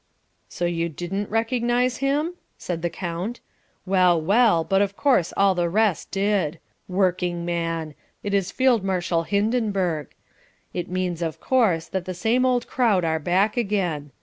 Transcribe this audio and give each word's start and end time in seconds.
"So 0.49 0.65
you 0.65 0.89
didn't 0.89 1.29
recognize 1.29 1.97
him?" 1.97 2.33
said 2.57 2.81
the 2.81 2.89
count. 2.89 3.39
"Well, 3.85 4.19
well, 4.19 4.63
but 4.63 4.81
of 4.81 4.97
course 4.97 5.31
all 5.37 5.53
the 5.53 5.69
rest 5.69 6.09
did. 6.09 6.57
Workingman! 6.87 7.93
It 8.23 8.33
is 8.33 8.49
Field 8.51 8.83
Marshal 8.83 9.21
Hindenburg. 9.25 10.07
It 10.73 10.89
means 10.89 11.21
of 11.21 11.39
course 11.39 11.87
that 11.89 12.05
the 12.05 12.15
same 12.15 12.47
old 12.47 12.65
crowd 12.65 13.05
are 13.05 13.19
back 13.19 13.57
again. 13.57 14.09